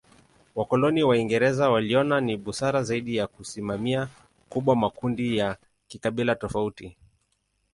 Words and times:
Wakoloni 0.55 1.03
Waingereza 1.03 1.69
waliona 1.69 2.21
ni 2.21 2.37
busara 2.37 2.83
zaidi 2.83 3.15
ya 3.15 3.27
kusimamia 3.27 4.07
kubwa 4.49 4.75
makundi 4.75 5.37
ya 5.37 5.57
kikabila 5.87 6.35
tofauti. 6.35 6.97